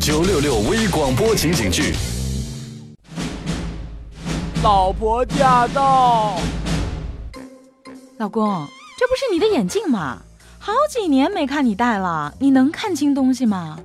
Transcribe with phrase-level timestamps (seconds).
[0.00, 1.92] 九六六微广播情景剧。
[4.62, 6.40] 老婆驾到！
[8.16, 8.66] 老公，
[8.98, 10.22] 这不是你的眼镜吗？
[10.58, 13.78] 好几年没看你戴了，你能看清东西吗？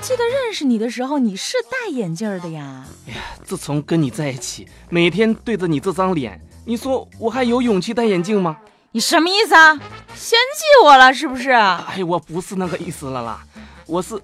[0.00, 2.84] 记得认识你的时候，你是戴眼镜的呀。
[3.06, 8.56] 哎呀，自从跟你在一起，每天对着你这张脸，你说我还有勇气戴眼镜吗？
[8.90, 9.78] 你什么意思啊？
[10.16, 11.50] 嫌弃我了是不是？
[11.50, 13.46] 哎，我不是那个意思了啦，
[13.86, 14.20] 我是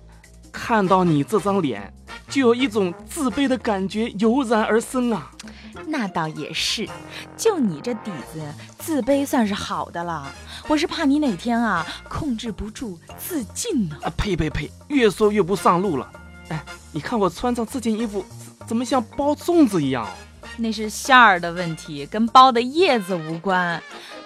[0.57, 1.93] 看到你这张脸，
[2.31, 5.31] 就有一种自卑的感觉油然而生啊。
[5.87, 6.89] 那倒也是，
[7.37, 8.43] 就你这底子，
[8.79, 10.33] 自卑算是好的了。
[10.67, 13.99] 我是怕你哪天啊控制不住自尽呢。
[14.03, 14.73] 啊呸呸呸！
[14.89, 16.11] 越说越不上路了。
[16.49, 18.25] 哎，你看我穿上这件衣服，
[18.67, 20.09] 怎么像包粽子一样？
[20.57, 23.81] 那是馅儿的问题，跟包的叶子无关。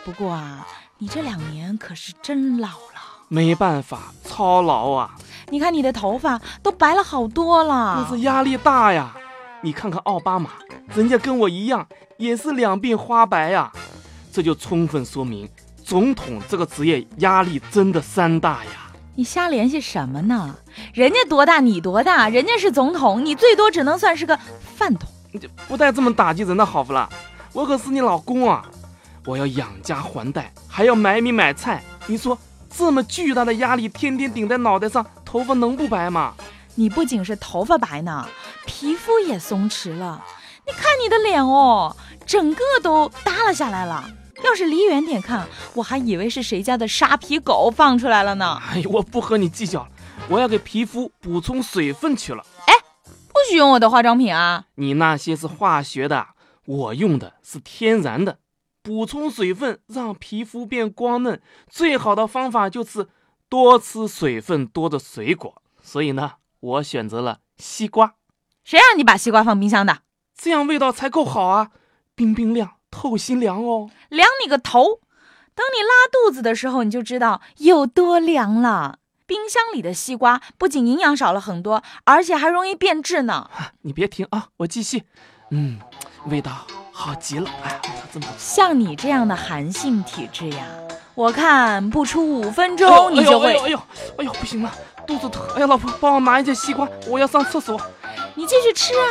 [0.05, 0.65] 不过啊，
[0.99, 3.01] 你这两年可是真老了。
[3.27, 5.15] 没办法，操劳啊！
[5.51, 8.03] 你看你的头发都白了好多了。
[8.03, 9.15] 那是压力大呀。
[9.63, 10.51] 你看看奥巴马，
[10.95, 13.71] 人家跟我一样，也是两鬓花白呀。
[14.33, 15.47] 这就充分说明，
[15.85, 18.91] 总统这个职业压力真的山大呀。
[19.17, 20.55] 你瞎联系什么呢？
[20.95, 22.29] 人家多大，你多大？
[22.31, 24.39] 人家是总统，你最多只能算是个
[24.77, 25.11] 饭桶。
[25.33, 27.07] 你就不带这么打击人的好不啦？
[27.53, 28.65] 我可是你老公啊，
[29.27, 31.83] 我要养家还贷，还要买米买菜。
[32.07, 32.39] 你说
[32.77, 36.35] 这么巨大的压力，天天顶在脑袋上，头发能不白吗？
[36.77, 38.27] 你不仅是头发白呢，
[38.65, 40.25] 皮肤也松弛了。
[40.67, 44.09] 你看你的脸哦，整个都耷拉下来了。
[44.43, 48.59] 要是离远点看，我还以为是谁家的沙皮狗放出来了呢。
[48.71, 49.89] 哎呦，我不和你计较了，
[50.29, 52.43] 我要给皮肤补充水分去了。
[52.67, 54.65] 哎，不许用我的化妆品啊！
[54.77, 56.29] 你那些是化学的，
[56.65, 58.39] 我用的是天然的。
[58.83, 63.09] 补充水分，让皮肤变光嫩，最好的方法就是
[63.49, 65.63] 多吃水分多的水果。
[65.83, 66.33] 所以呢。
[66.63, 68.17] 我选择了西瓜，
[68.65, 70.01] 谁让你把西瓜放冰箱的？
[70.37, 71.71] 这样味道才够好啊！
[72.15, 73.89] 冰冰凉，透心凉哦。
[74.11, 75.01] 凉你个头！
[75.55, 78.99] 等你拉肚子的时候，你就知道有多凉了。
[79.25, 83.49] 冰箱里的西瓜不仅营养少了很多，而且还容易变质呢。
[83.81, 85.05] 你别停啊，我继续。
[85.51, 85.81] 嗯，
[86.27, 86.67] 味道
[87.01, 87.49] 好极了。
[87.65, 87.81] 哎，
[88.13, 90.67] 这么像你这样的寒性体质呀，
[91.15, 93.49] 我看不出五分钟你就会……
[93.49, 93.83] 哎呦哎呦
[94.19, 94.71] 哎呦，不行了！
[95.07, 97.81] 肚子疼，哎呀，老婆，帮我拿一件西瓜，我要上厕所。
[98.35, 99.07] 你继续吃啊，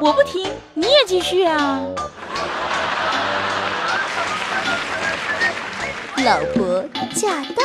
[0.00, 1.78] 我不停，你也继续啊。
[6.24, 6.82] 老婆
[7.14, 7.62] 驾到。